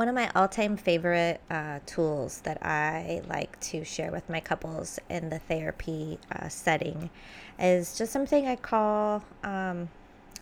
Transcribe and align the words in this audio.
One 0.00 0.08
of 0.08 0.14
my 0.14 0.30
all 0.34 0.48
time 0.48 0.78
favorite 0.78 1.42
uh, 1.50 1.80
tools 1.84 2.40
that 2.44 2.64
I 2.64 3.20
like 3.28 3.60
to 3.60 3.84
share 3.84 4.10
with 4.10 4.30
my 4.30 4.40
couples 4.40 4.98
in 5.10 5.28
the 5.28 5.40
therapy 5.40 6.18
uh, 6.32 6.48
setting 6.48 7.10
is 7.58 7.98
just 7.98 8.10
something 8.10 8.48
I 8.48 8.56
call 8.56 9.22
um, 9.44 9.90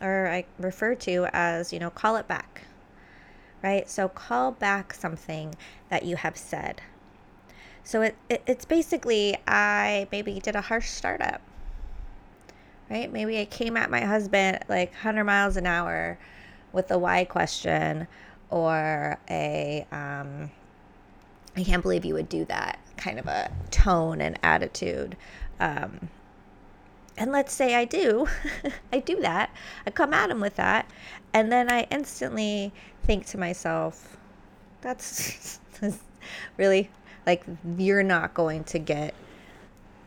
or 0.01 0.29
I 0.29 0.45
refer 0.61 0.95
to 0.95 1.27
as, 1.33 1.73
you 1.73 1.81
know, 1.81 1.91
call 1.91 2.15
it 2.15 2.29
back. 2.29 2.67
Right? 3.61 3.91
So 3.91 4.09
call 4.09 4.53
back 4.53 4.95
something 4.95 5.57
that 5.89 6.05
you 6.05 6.15
have 6.15 6.37
said. 6.37 6.81
So 7.83 8.03
it, 8.03 8.17
it 8.29 8.43
it's 8.47 8.65
basically 8.65 9.39
I 9.49 10.07
maybe 10.13 10.39
did 10.39 10.55
a 10.55 10.61
harsh 10.61 10.89
startup. 10.89 11.41
Right? 12.89 13.13
Maybe 13.13 13.41
I 13.41 13.45
came 13.45 13.77
at 13.77 13.91
my 13.91 14.03
husband 14.03 14.61
like 14.69 14.93
100 14.93 15.25
miles 15.25 15.57
an 15.57 15.67
hour 15.67 16.17
with 16.73 16.93
a 16.93 16.99
why 16.99 17.25
question 17.25 18.07
or 18.51 19.19
a 19.31 19.87
um, 19.93 20.51
I 21.57 21.65
can't 21.65 21.83
believe 21.83 22.05
you 22.05 22.15
would 22.15 22.29
do 22.29 22.45
that 22.47 22.79
kind 22.97 23.19
of 23.19 23.27
a 23.27 23.51
tone 23.71 24.21
and 24.21 24.39
attitude. 24.43 25.17
Um, 25.61 26.09
and 27.17 27.33
let's 27.33 27.53
say 27.53 27.75
I 27.75 27.85
do, 27.85 28.29
I 28.93 29.01
do 29.01 29.21
that. 29.21 29.51
I 29.87 29.91
come 29.91 30.15
at 30.15 30.31
him 30.31 30.41
with 30.41 30.57
that. 30.57 30.89
And 31.33 31.51
then 31.51 31.71
I 31.71 31.83
instantly 31.91 32.73
think 33.05 33.27
to 33.27 33.39
myself, 33.39 34.17
that's 34.81 35.59
really 36.57 36.91
like 37.27 37.45
you're 37.77 38.03
not 38.03 38.35
going 38.35 38.65
to 38.65 38.79
get 38.79 39.15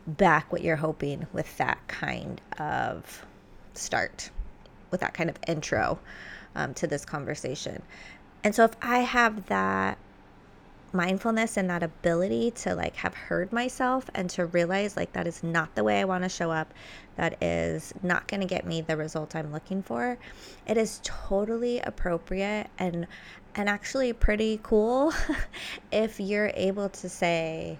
back 0.06 0.50
what 0.52 0.62
you're 0.62 0.76
hoping 0.76 1.26
with 1.32 1.56
that 1.58 1.78
kind 1.86 2.40
of 2.58 3.24
start, 3.74 4.30
with 4.90 5.00
that 5.00 5.14
kind 5.14 5.30
of 5.30 5.36
intro 5.46 5.98
um, 6.54 6.74
to 6.74 6.86
this 6.86 7.04
conversation. 7.04 7.82
And 8.44 8.54
so 8.54 8.64
if 8.64 8.76
I 8.82 8.98
have 8.98 9.46
that 9.46 9.98
mindfulness 10.92 11.56
and 11.56 11.70
that 11.70 11.82
ability 11.82 12.50
to 12.50 12.74
like 12.74 12.96
have 12.96 13.14
heard 13.14 13.50
myself 13.52 14.10
and 14.14 14.28
to 14.28 14.44
realize 14.46 14.96
like 14.96 15.12
that 15.14 15.26
is 15.26 15.42
not 15.42 15.74
the 15.74 15.82
way 15.82 16.00
I 16.00 16.04
want 16.04 16.24
to 16.24 16.28
show 16.28 16.50
up, 16.50 16.72
that 17.16 17.42
is 17.42 17.94
not 18.02 18.28
going 18.28 18.40
to 18.40 18.46
get 18.46 18.66
me 18.66 18.80
the 18.80 18.96
result 18.96 19.34
I'm 19.34 19.52
looking 19.52 19.82
for, 19.82 20.18
it 20.66 20.76
is 20.76 21.00
totally 21.02 21.80
appropriate 21.80 22.68
and 22.78 23.06
and 23.54 23.68
actually 23.68 24.12
pretty 24.14 24.58
cool 24.62 25.12
if 25.92 26.18
you're 26.18 26.50
able 26.54 26.88
to 26.88 27.08
say, 27.08 27.78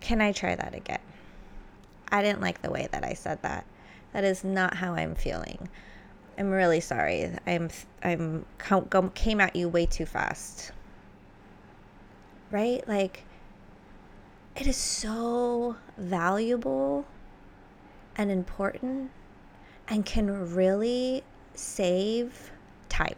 "Can 0.00 0.20
I 0.20 0.32
try 0.32 0.54
that 0.54 0.74
again?" 0.74 1.00
I 2.10 2.22
didn't 2.22 2.40
like 2.40 2.62
the 2.62 2.70
way 2.70 2.88
that 2.92 3.04
I 3.04 3.14
said 3.14 3.42
that. 3.42 3.66
That 4.12 4.24
is 4.24 4.44
not 4.44 4.74
how 4.74 4.94
I'm 4.94 5.14
feeling. 5.14 5.68
I'm 6.38 6.50
really 6.50 6.80
sorry. 6.80 7.30
I'm 7.46 7.70
I'm 8.02 8.44
came 9.14 9.40
at 9.40 9.56
you 9.56 9.68
way 9.68 9.86
too 9.86 10.06
fast. 10.06 10.72
Right? 12.50 12.86
Like 12.86 13.24
it 14.56 14.66
is 14.66 14.76
so 14.76 15.76
valuable 15.98 17.06
and 18.16 18.30
important 18.30 19.10
and 19.88 20.04
can 20.04 20.54
really 20.54 21.22
save 21.54 22.50
time. 22.88 23.16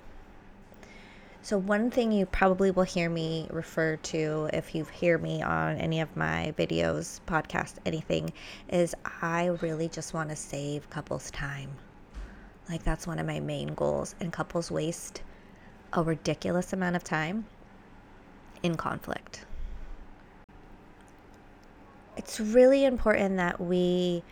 So, 1.43 1.57
one 1.57 1.91
thing 1.91 2.13
you 2.13 2.27
probably 2.27 2.71
will 2.71 2.83
hear 2.83 3.09
me 3.09 3.47
refer 3.51 3.97
to 3.97 4.51
if 4.53 4.75
you 4.75 4.85
hear 4.85 5.17
me 5.17 5.41
on 5.41 5.77
any 5.79 6.01
of 6.01 6.15
my 6.15 6.53
videos, 6.59 7.21
podcast, 7.27 7.77
anything, 7.87 8.33
is 8.69 8.95
I 9.23 9.47
really 9.63 9.89
just 9.89 10.13
want 10.13 10.29
to 10.31 10.37
save 10.37 10.91
couples 10.91 11.31
time. 11.31 11.71
Like, 12.69 12.83
that's 12.83 13.07
one 13.07 13.19
of 13.19 13.27
my 13.27 13.41
main 13.41 13.75
goals. 13.75 14.15
And 14.21 14.33
couples 14.33 14.71
waste 14.71 15.23
a 15.93 16.03
ridiculous 16.03 16.73
amount 16.73 16.97
of 16.97 17.05
time 17.05 17.47
in 18.63 18.77
conflict. 18.77 19.45
It's 22.17 22.41
really 22.41 22.85
important 22.85 23.37
that 23.37 23.61
we 23.61 24.23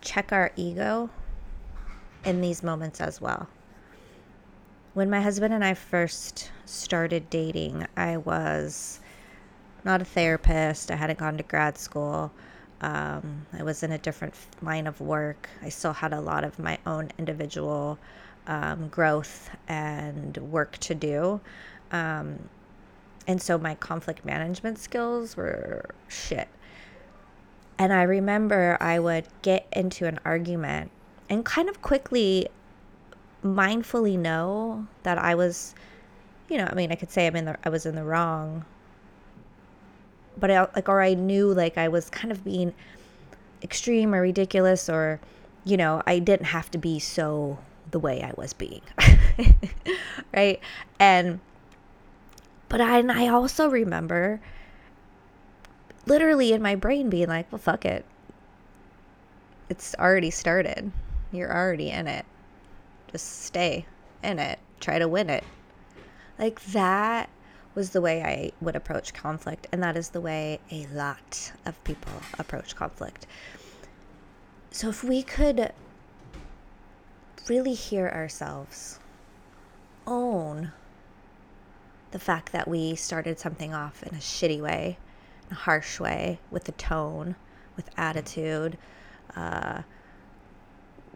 check 0.00 0.32
our 0.32 0.50
ego 0.56 1.10
in 2.24 2.40
these 2.40 2.62
moments 2.62 3.00
as 3.00 3.20
well. 3.20 3.48
When 4.92 5.08
my 5.08 5.20
husband 5.20 5.54
and 5.54 5.64
I 5.64 5.74
first 5.74 6.50
started 6.64 7.30
dating, 7.30 7.86
I 7.96 8.16
was 8.16 9.00
not 9.84 10.02
a 10.02 10.04
therapist, 10.04 10.90
I 10.90 10.96
hadn't 10.96 11.20
gone 11.20 11.36
to 11.36 11.44
grad 11.44 11.78
school. 11.78 12.32
Um, 12.80 13.46
I 13.52 13.62
was 13.62 13.82
in 13.82 13.92
a 13.92 13.98
different 13.98 14.34
line 14.62 14.86
of 14.86 15.00
work. 15.00 15.48
I 15.62 15.68
still 15.68 15.92
had 15.92 16.12
a 16.12 16.20
lot 16.20 16.44
of 16.44 16.58
my 16.58 16.78
own 16.86 17.10
individual 17.18 17.98
um, 18.46 18.88
growth 18.88 19.50
and 19.68 20.36
work 20.38 20.78
to 20.78 20.94
do. 20.94 21.40
Um, 21.92 22.48
and 23.26 23.40
so 23.40 23.58
my 23.58 23.74
conflict 23.74 24.24
management 24.24 24.78
skills 24.78 25.36
were 25.36 25.90
shit. 26.08 26.48
And 27.78 27.92
I 27.92 28.02
remember 28.02 28.76
I 28.80 28.98
would 28.98 29.26
get 29.42 29.66
into 29.72 30.06
an 30.06 30.18
argument 30.24 30.90
and 31.28 31.44
kind 31.44 31.68
of 31.68 31.80
quickly 31.80 32.48
mindfully 33.44 34.18
know 34.18 34.86
that 35.02 35.16
I 35.16 35.34
was, 35.34 35.74
you 36.48 36.58
know, 36.58 36.68
I 36.70 36.74
mean, 36.74 36.92
I 36.92 36.94
could 36.94 37.10
say 37.10 37.26
I'm 37.26 37.36
in 37.36 37.44
the, 37.46 37.56
I 37.64 37.68
was 37.68 37.86
in 37.86 37.94
the 37.94 38.04
wrong, 38.04 38.64
but 40.40 40.50
I, 40.50 40.60
like, 40.74 40.88
or 40.88 41.02
I 41.02 41.14
knew 41.14 41.52
like 41.52 41.78
I 41.78 41.88
was 41.88 42.10
kind 42.10 42.32
of 42.32 42.44
being 42.44 42.74
extreme 43.62 44.14
or 44.14 44.22
ridiculous 44.22 44.88
or, 44.88 45.20
you 45.64 45.76
know, 45.76 46.02
I 46.06 46.18
didn't 46.18 46.46
have 46.46 46.70
to 46.72 46.78
be 46.78 46.98
so 46.98 47.58
the 47.90 47.98
way 47.98 48.22
I 48.22 48.32
was 48.36 48.52
being. 48.52 48.82
right. 50.34 50.60
And, 50.98 51.40
but 52.68 52.80
I, 52.80 52.98
and 52.98 53.12
I 53.12 53.28
also 53.28 53.68
remember 53.68 54.40
literally 56.06 56.52
in 56.52 56.62
my 56.62 56.74
brain 56.74 57.10
being 57.10 57.28
like, 57.28 57.50
well, 57.52 57.58
fuck 57.58 57.84
it. 57.84 58.04
It's 59.68 59.94
already 59.96 60.30
started. 60.30 60.90
You're 61.32 61.54
already 61.54 61.90
in 61.90 62.08
it. 62.08 62.24
Just 63.12 63.42
stay 63.42 63.86
in 64.22 64.38
it. 64.38 64.58
Try 64.80 64.98
to 64.98 65.08
win 65.08 65.30
it. 65.30 65.44
Like 66.38 66.60
that 66.66 67.28
was 67.74 67.90
the 67.90 68.00
way 68.00 68.22
I 68.22 68.52
would 68.60 68.76
approach 68.76 69.14
conflict. 69.14 69.66
And 69.72 69.82
that 69.82 69.96
is 69.96 70.10
the 70.10 70.20
way 70.20 70.60
a 70.70 70.86
lot 70.88 71.52
of 71.66 71.82
people 71.84 72.12
approach 72.38 72.74
conflict. 72.74 73.26
So 74.70 74.88
if 74.88 75.02
we 75.02 75.22
could 75.22 75.72
really 77.48 77.74
hear 77.74 78.08
ourselves, 78.08 78.98
own 80.06 80.72
the 82.10 82.18
fact 82.18 82.52
that 82.52 82.66
we 82.66 82.94
started 82.96 83.38
something 83.38 83.72
off 83.72 84.02
in 84.02 84.14
a 84.14 84.18
shitty 84.18 84.60
way, 84.60 84.98
a 85.50 85.54
harsh 85.54 86.00
way, 86.00 86.40
with 86.50 86.68
a 86.68 86.72
tone, 86.72 87.36
with 87.76 87.88
attitude, 87.96 88.76
uh, 89.36 89.82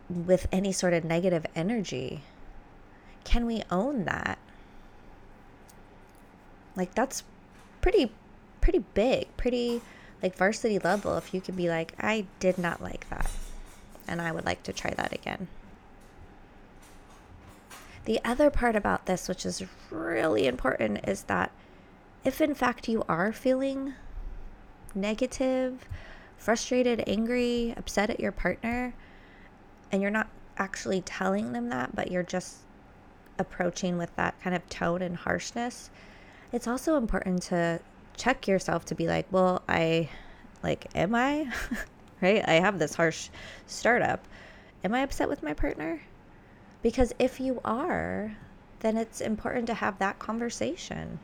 with 0.09 0.47
any 0.53 0.73
sort 0.73 0.93
of 0.93 1.05
negative 1.05 1.47
energy. 1.55 2.23
Can 3.25 3.47
we 3.47 3.63
own 3.71 4.05
that? 4.05 4.39
Like 6.77 6.95
that's 6.95 7.23
pretty 7.81 8.13
pretty 8.61 8.85
big, 8.95 9.35
pretty 9.37 9.83
like 10.23 10.37
varsity 10.37 10.79
level 10.79 11.17
if 11.17 11.35
you 11.35 11.41
can 11.41 11.55
be 11.55 11.69
like 11.69 11.93
I 12.01 12.27
did 12.41 12.59
not 12.59 12.83
like 12.83 13.09
that 13.11 13.31
and 14.09 14.21
I 14.21 14.33
would 14.33 14.45
like 14.45 14.63
to 14.65 14.73
try 14.73 14.93
that 14.97 15.13
again. 15.13 15.49
The 18.05 18.21
other 18.25 18.51
part 18.51 18.77
about 18.77 19.07
this 19.07 19.29
which 19.29 19.47
is 19.47 19.63
really 19.91 20.47
important 20.47 21.07
is 21.09 21.25
that 21.25 21.51
if 22.25 22.41
in 22.41 22.55
fact 22.55 22.89
you 22.89 23.05
are 23.09 23.33
feeling 23.33 23.95
negative, 24.95 25.87
frustrated, 26.39 27.05
angry, 27.07 27.75
upset 27.77 28.11
at 28.11 28.21
your 28.21 28.33
partner, 28.33 28.95
and 29.91 30.01
you're 30.01 30.11
not 30.11 30.29
actually 30.57 31.01
telling 31.01 31.53
them 31.53 31.69
that, 31.69 31.95
but 31.95 32.11
you're 32.11 32.23
just 32.23 32.59
approaching 33.39 33.99
with 33.99 34.15
that 34.17 34.41
kind 34.43 34.55
of 34.55 34.69
tone 34.69 35.03
and 35.03 35.17
harshness, 35.17 35.91
it's 36.55 36.69
also 36.69 36.97
important 36.97 37.43
to 37.43 37.81
check 38.17 38.47
yourself 38.47 38.85
to 38.85 38.95
be 38.95 39.09
like, 39.09 39.27
well, 39.33 39.61
I, 39.69 40.09
like, 40.63 40.87
am 40.95 41.13
I? 41.13 41.53
right? 42.23 42.49
I 42.49 42.53
have 42.55 42.79
this 42.79 42.95
harsh 42.95 43.29
startup. 43.67 44.25
Am 44.85 44.95
I 44.95 45.01
upset 45.01 45.29
with 45.29 45.43
my 45.43 45.53
partner? 45.53 46.01
Because 46.81 47.13
if 47.19 47.41
you 47.41 47.61
are, 47.65 48.37
then 48.81 48.97
it's 48.97 49.21
important 49.21 49.67
to 49.67 49.75
have 49.75 49.99
that 49.99 50.21
conversation 50.21 51.19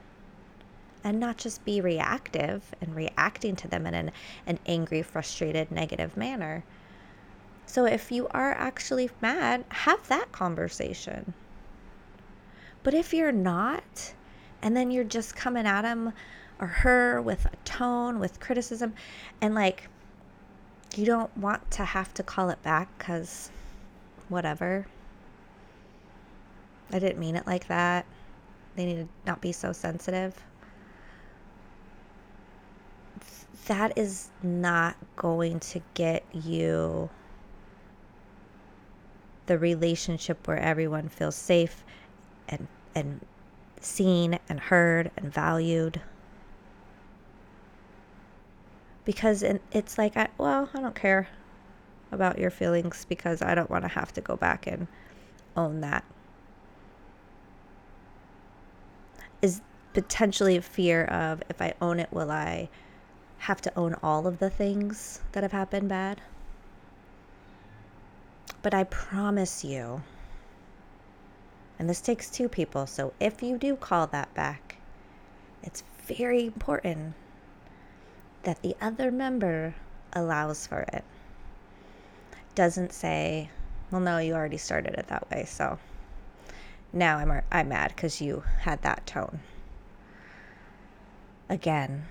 and 1.05 1.21
not 1.21 1.37
just 1.37 1.65
be 1.65 1.81
reactive 1.81 2.65
and 2.81 2.97
reacting 2.97 3.55
to 3.55 3.69
them 3.69 3.87
in 3.87 3.95
an, 3.95 4.11
an 4.49 4.59
angry, 4.67 5.01
frustrated, 5.01 5.71
negative 5.71 6.17
manner. 6.17 6.65
So 7.67 7.85
if 7.85 8.11
you 8.11 8.27
are 8.33 8.51
actually 8.51 9.11
mad, 9.23 9.65
have 9.69 10.09
that 10.09 10.33
conversation. 10.33 11.35
But 12.83 12.95
if 12.95 13.15
you're 13.15 13.31
not, 13.31 14.15
and 14.63 14.77
then 14.77 14.91
you're 14.91 15.05
just 15.05 15.37
coming 15.37 15.67
at 15.67 15.85
him 15.85 16.13
or 16.59 16.67
her 16.67 17.23
with 17.23 17.47
a 17.47 17.57
tone, 17.65 18.19
with 18.19 18.41
criticism, 18.41 18.95
and 19.41 19.55
like 19.55 19.89
you 20.97 21.07
don't 21.07 21.35
want 21.37 21.71
to 21.71 21.85
have 21.85 22.13
to 22.15 22.23
call 22.23 22.51
it 22.51 22.63
back 22.63 22.89
because 22.99 23.51
whatever. 24.29 24.87
I 26.93 26.99
didn't 26.99 27.19
mean 27.19 27.37
it 27.37 27.47
like 27.47 27.69
that. 27.69 28.05
They 28.77 28.87
need 28.87 28.97
to 28.97 29.09
not 29.27 29.41
be 29.41 29.53
so 29.53 29.73
sensitive. 29.73 30.35
That 33.67 33.97
is 33.97 34.31
not 34.43 34.97
going 35.17 35.61
to 35.61 35.81
get 35.95 36.25
you 36.33 37.09
the 39.47 39.59
relationship 39.59 40.47
where 40.47 40.59
everyone 40.59 41.09
feels 41.09 41.37
safe 41.37 41.85
and 42.49 42.67
and 42.95 43.21
seen 43.81 44.39
and 44.49 44.61
heard 44.61 45.11
and 45.17 45.33
valued. 45.33 46.01
Because 49.05 49.43
it's 49.73 49.99
like 49.99 50.17
I, 50.17 50.29
well 50.39 50.69
i 50.75 50.81
don't 50.81 50.95
care 50.95 51.29
about 52.13 52.39
your 52.39 52.51
feelings 52.51 53.07
because 53.09 53.43
i 53.43 53.55
don't 53.55 53.71
want 53.71 53.83
to 53.83 53.89
have 53.89 54.13
to 54.13 54.21
go 54.21 54.37
back 54.37 54.67
and 54.67 54.87
own 55.57 55.81
that. 55.81 56.05
Is 59.43 59.63
potentially 59.95 60.57
a 60.57 60.63
fear 60.63 61.05
of 61.07 61.43
if 61.49 61.61
i 61.61 61.75
own 61.81 61.99
it 61.99 62.13
will 62.13 62.31
i 62.31 62.69
have 63.39 63.61
to 63.63 63.73
own 63.77 63.97
all 64.03 64.27
of 64.27 64.39
the 64.39 64.51
things 64.51 65.21
that 65.33 65.43
have 65.43 65.53
happened 65.53 65.89
bad? 65.89 66.21
But 68.63 68.75
i 68.75 68.85
promise 68.85 69.65
you 69.65 70.03
and 71.81 71.89
this 71.89 72.03
takes 72.03 72.29
two 72.29 72.47
people. 72.47 72.87
So 72.87 73.15
if 73.19 73.43
you 73.43 73.57
do 73.57 73.75
call 73.75 74.07
that 74.09 74.33
back, 74.35 74.77
it's 75.63 75.83
very 76.07 76.45
important 76.45 77.15
that 78.43 78.61
the 78.61 78.77
other 78.83 79.11
member 79.11 79.75
allows 80.13 80.67
for 80.67 80.81
it. 80.93 81.03
Doesn't 82.55 82.93
say, 82.93 83.49
well, 83.91 84.03
no, 84.03 84.19
you 84.19 84.35
already 84.35 84.59
started 84.59 84.93
it 84.93 85.07
that 85.07 85.31
way. 85.31 85.47
So 85.47 85.79
now 86.93 87.17
I'm, 87.17 87.41
I'm 87.51 87.69
mad 87.71 87.95
because 87.97 88.21
you 88.21 88.43
had 88.59 88.83
that 88.83 89.07
tone. 89.07 89.41
Again, 91.49 92.05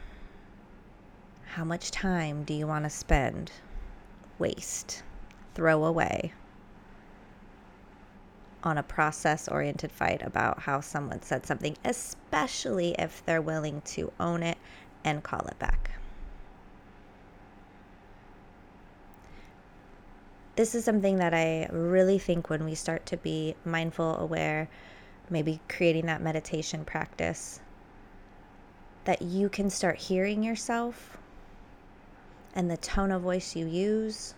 how 1.46 1.64
much 1.64 1.92
time 1.92 2.44
do 2.44 2.56
you 2.56 2.66
want 2.66 2.86
to 2.86 2.90
spend, 2.90 3.52
waste, 4.40 5.04
throw 5.54 5.86
away 5.86 6.34
on 8.64 8.78
a 8.78 8.84
process 8.84 9.48
oriented 9.48 9.92
fight 9.92 10.22
about 10.22 10.60
how 10.60 10.82
someone 10.82 11.22
said 11.22 11.46
something, 11.46 11.78
especially 11.86 12.96
if 13.00 13.24
they're 13.26 13.42
willing 13.42 13.82
to 13.82 14.12
own 14.20 14.44
it 14.44 14.58
and 15.04 15.24
call 15.24 15.46
it 15.48 15.58
back. 15.60 15.92
This 20.56 20.76
is 20.76 20.84
something 20.84 21.18
that 21.18 21.34
I 21.34 21.70
really 21.72 22.20
think 22.20 22.50
when 22.50 22.66
we 22.66 22.76
start 22.76 23.06
to 23.08 23.18
be 23.18 23.56
mindful, 23.64 24.18
aware, 24.18 24.68
maybe 25.30 25.62
creating 25.70 26.08
that 26.08 26.22
meditation 26.22 26.84
practice, 26.84 27.62
that 29.06 29.22
you 29.22 29.48
can 29.48 29.70
start 29.70 29.98
hearing 29.98 30.44
yourself 30.44 31.18
and 32.54 32.70
the 32.70 32.78
tone 32.78 33.12
of 33.12 33.22
voice 33.22 33.56
you 33.56 33.68
use 33.68 34.34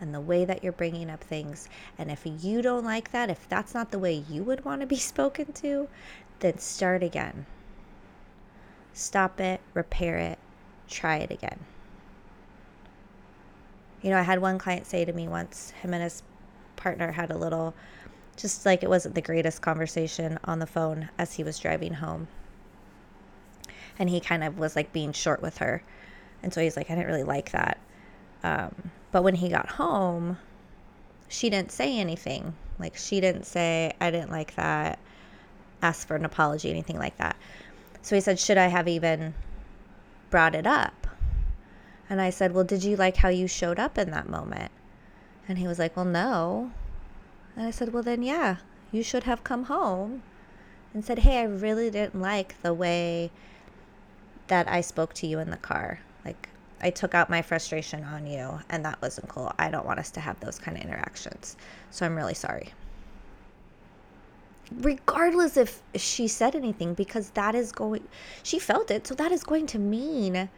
and 0.00 0.14
the 0.14 0.20
way 0.20 0.44
that 0.44 0.62
you're 0.62 0.72
bringing 0.72 1.10
up 1.10 1.22
things. 1.22 1.68
And 1.98 2.10
if 2.10 2.22
you 2.24 2.62
don't 2.62 2.84
like 2.84 3.12
that, 3.12 3.30
if 3.30 3.48
that's 3.48 3.74
not 3.74 3.90
the 3.90 3.98
way 3.98 4.24
you 4.28 4.42
would 4.44 4.64
want 4.64 4.80
to 4.80 4.86
be 4.86 4.96
spoken 5.12 5.52
to, 5.54 5.88
then 6.40 6.58
start 6.58 7.02
again. 7.02 7.46
Stop 8.92 9.40
it, 9.40 9.60
repair 9.74 10.18
it, 10.18 10.38
try 10.88 11.16
it 11.16 11.30
again. 11.30 11.58
You 14.02 14.10
know, 14.10 14.18
I 14.18 14.22
had 14.22 14.40
one 14.40 14.58
client 14.58 14.86
say 14.86 15.04
to 15.04 15.12
me 15.12 15.28
once, 15.28 15.70
him 15.70 15.92
and 15.92 16.02
his 16.02 16.22
partner 16.76 17.12
had 17.12 17.30
a 17.30 17.36
little, 17.36 17.74
just 18.36 18.64
like 18.64 18.82
it 18.82 18.90
wasn't 18.90 19.14
the 19.14 19.22
greatest 19.22 19.62
conversation 19.62 20.38
on 20.44 20.58
the 20.58 20.66
phone 20.66 21.08
as 21.18 21.34
he 21.34 21.42
was 21.42 21.58
driving 21.58 21.94
home. 21.94 22.28
And 23.98 24.10
he 24.10 24.20
kind 24.20 24.44
of 24.44 24.58
was 24.58 24.76
like 24.76 24.92
being 24.92 25.12
short 25.12 25.42
with 25.42 25.58
her. 25.58 25.82
And 26.42 26.52
so 26.52 26.60
he's 26.60 26.76
like, 26.76 26.90
I 26.90 26.94
didn't 26.94 27.08
really 27.08 27.24
like 27.24 27.50
that. 27.52 27.78
Um, 28.44 28.92
but 29.16 29.22
when 29.22 29.36
he 29.36 29.48
got 29.48 29.70
home, 29.70 30.36
she 31.26 31.48
didn't 31.48 31.72
say 31.72 31.98
anything. 31.98 32.52
Like, 32.78 32.98
she 32.98 33.18
didn't 33.18 33.46
say, 33.46 33.94
I 33.98 34.10
didn't 34.10 34.30
like 34.30 34.54
that, 34.56 34.98
ask 35.80 36.06
for 36.06 36.16
an 36.16 36.26
apology, 36.26 36.68
anything 36.68 36.98
like 36.98 37.16
that. 37.16 37.34
So 38.02 38.14
he 38.14 38.20
said, 38.20 38.38
Should 38.38 38.58
I 38.58 38.66
have 38.66 38.86
even 38.86 39.32
brought 40.28 40.54
it 40.54 40.66
up? 40.66 41.06
And 42.10 42.20
I 42.20 42.28
said, 42.28 42.52
Well, 42.52 42.64
did 42.64 42.84
you 42.84 42.94
like 42.94 43.16
how 43.16 43.30
you 43.30 43.48
showed 43.48 43.78
up 43.78 43.96
in 43.96 44.10
that 44.10 44.28
moment? 44.28 44.70
And 45.48 45.56
he 45.56 45.66
was 45.66 45.78
like, 45.78 45.96
Well, 45.96 46.04
no. 46.04 46.72
And 47.56 47.66
I 47.66 47.70
said, 47.70 47.94
Well, 47.94 48.02
then, 48.02 48.22
yeah, 48.22 48.56
you 48.92 49.02
should 49.02 49.24
have 49.24 49.42
come 49.42 49.64
home 49.64 50.24
and 50.92 51.06
said, 51.06 51.20
Hey, 51.20 51.38
I 51.38 51.44
really 51.44 51.88
didn't 51.90 52.20
like 52.20 52.60
the 52.60 52.74
way 52.74 53.30
that 54.48 54.68
I 54.68 54.82
spoke 54.82 55.14
to 55.14 55.26
you 55.26 55.38
in 55.38 55.48
the 55.48 55.56
car. 55.56 56.00
Like, 56.22 56.50
I 56.80 56.90
took 56.90 57.14
out 57.14 57.30
my 57.30 57.42
frustration 57.42 58.04
on 58.04 58.26
you, 58.26 58.60
and 58.68 58.84
that 58.84 59.00
wasn't 59.00 59.28
cool. 59.28 59.52
I 59.58 59.70
don't 59.70 59.86
want 59.86 59.98
us 59.98 60.10
to 60.12 60.20
have 60.20 60.38
those 60.40 60.58
kind 60.58 60.76
of 60.76 60.84
interactions. 60.84 61.56
So 61.90 62.04
I'm 62.04 62.16
really 62.16 62.34
sorry. 62.34 62.72
Regardless 64.72 65.56
if 65.56 65.80
she 65.94 66.28
said 66.28 66.54
anything, 66.54 66.94
because 66.94 67.30
that 67.30 67.54
is 67.54 67.72
going, 67.72 68.06
she 68.42 68.58
felt 68.58 68.90
it. 68.90 69.06
So 69.06 69.14
that 69.14 69.32
is 69.32 69.42
going 69.42 69.66
to 69.68 69.78
mean 69.78 70.50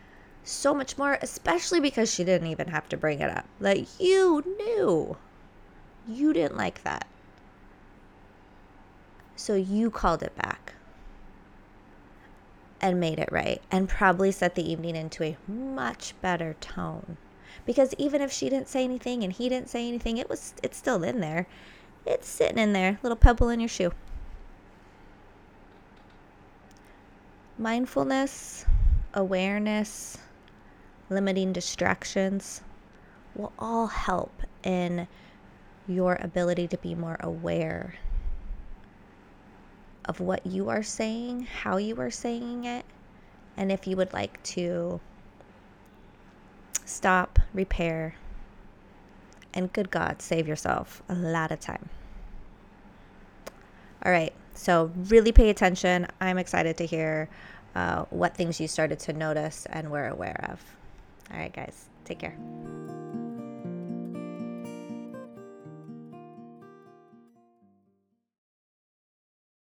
so 0.45 0.75
much 0.75 0.99
more, 0.99 1.19
especially 1.23 1.81
because 1.81 2.13
she 2.13 2.25
didn't 2.25 2.49
even 2.49 2.69
have 2.69 2.89
to 2.89 2.97
bring 2.97 3.21
it 3.21 3.31
up. 3.31 3.47
Like, 3.61 3.87
you 4.01 4.43
knew. 4.59 5.17
You 6.09 6.33
didn't 6.33 6.57
like 6.57 6.83
that. 6.85 7.07
So 9.37 9.55
you 9.55 9.91
called 9.91 10.23
it 10.23 10.35
back 10.37 10.75
and 12.81 13.01
made 13.01 13.19
it 13.19 13.31
right 13.33 13.61
and 13.71 13.89
probably 13.89 14.31
set 14.31 14.55
the 14.55 14.71
evening 14.71 14.97
into 14.97 15.25
a 15.25 15.37
much 15.47 16.15
better 16.21 16.55
tone. 16.61 17.17
Because 17.67 17.95
even 17.99 18.23
if 18.23 18.33
she 18.33 18.49
didn't 18.49 18.69
say 18.69 18.85
anything 18.85 19.23
and 19.23 19.33
he 19.33 19.49
didn't 19.49 19.69
say 19.69 19.87
anything 19.87 20.17
it 20.17 20.29
was 20.29 20.55
it's 20.63 20.77
still 20.77 21.03
in 21.03 21.21
there. 21.21 21.47
It's 22.07 22.29
sitting 22.29 22.59
in 22.59 22.73
there 22.73 22.99
little 23.03 23.17
pebble 23.17 23.49
in 23.49 23.61
your 23.61 23.69
shoe. 23.69 23.93
Mindfulness 27.59 28.65
awareness 29.15 30.19
limiting 31.11 31.53
distractions 31.53 32.61
will 33.35 33.53
all 33.59 33.87
help 33.87 34.43
in 34.63 35.09
your 35.87 36.19
ability 36.21 36.69
to 36.69 36.77
be 36.79 36.95
more 36.95 37.17
aware 37.21 37.95
of 40.09 40.21
what 40.21 40.45
you 40.47 40.71
are 40.71 40.83
saying, 40.83 41.43
how 41.43 41.77
you 41.77 41.95
are 42.01 42.11
saying 42.11 42.65
it, 42.65 42.85
and 43.57 43.71
if 43.71 43.87
you 43.87 43.97
would 43.97 44.13
like 44.13 44.43
to 44.43 45.01
stop, 46.85 47.39
repair, 47.53 48.15
and 49.53 49.73
good 49.73 49.91
God, 49.91 50.23
save 50.23 50.49
yourself 50.49 51.03
a 51.09 51.15
lot 51.15 51.53
of 51.53 51.61
time. 51.61 51.91
All 54.05 54.13
right, 54.13 54.33
so 54.55 54.91
really 54.97 55.33
pay 55.33 55.51
attention. 55.51 56.07
I'm 56.21 56.39
excited 56.39 56.77
to 56.79 56.87
hear 56.87 57.29
uh, 57.75 58.05
what 58.11 58.35
things 58.35 58.61
you 58.61 58.69
started 58.69 58.99
to 59.01 59.13
notice 59.13 59.67
and 59.71 59.91
were 59.91 60.09
aware 60.09 60.49
of. 60.51 60.65
All 61.33 61.39
right, 61.39 61.53
guys, 61.53 61.89
take 62.05 62.21
care. 62.21 62.37